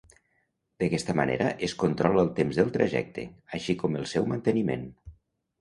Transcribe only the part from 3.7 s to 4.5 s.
com el seu